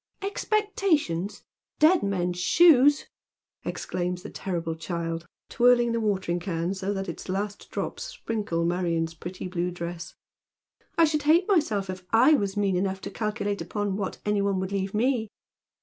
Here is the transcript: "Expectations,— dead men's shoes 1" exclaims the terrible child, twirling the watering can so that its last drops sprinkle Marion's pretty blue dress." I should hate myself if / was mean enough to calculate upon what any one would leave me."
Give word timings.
"Expectations,— 0.33 1.43
dead 1.87 2.01
men's 2.01 2.39
shoes 2.39 3.05
1" 3.61 3.71
exclaims 3.71 4.23
the 4.23 4.31
terrible 4.31 4.73
child, 4.75 5.27
twirling 5.47 5.91
the 5.91 5.99
watering 5.99 6.39
can 6.39 6.73
so 6.73 6.91
that 6.91 7.07
its 7.07 7.29
last 7.29 7.69
drops 7.69 8.01
sprinkle 8.01 8.65
Marion's 8.65 9.13
pretty 9.13 9.47
blue 9.47 9.69
dress." 9.69 10.15
I 10.97 11.05
should 11.05 11.21
hate 11.21 11.47
myself 11.47 11.87
if 11.87 12.03
/ 12.09 12.11
was 12.39 12.57
mean 12.57 12.75
enough 12.77 12.99
to 13.01 13.11
calculate 13.11 13.61
upon 13.61 13.95
what 13.95 14.17
any 14.25 14.41
one 14.41 14.59
would 14.59 14.71
leave 14.71 14.95
me." 14.95 15.29